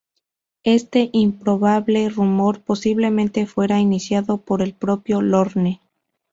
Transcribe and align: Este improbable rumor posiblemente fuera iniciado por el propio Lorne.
Este 0.63 1.11
improbable 1.13 2.09
rumor 2.09 2.63
posiblemente 2.63 3.45
fuera 3.45 3.79
iniciado 3.79 4.37
por 4.41 4.63
el 4.63 4.73
propio 4.73 5.21
Lorne. 5.21 5.79